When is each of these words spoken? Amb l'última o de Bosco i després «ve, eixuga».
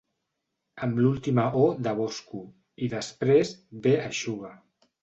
Amb 0.87 1.01
l'última 1.01 1.45
o 1.65 1.67
de 1.89 1.95
Bosco 2.01 2.43
i 2.87 2.91
després 2.99 3.57
«ve, 3.87 3.95
eixuga». 4.11 4.57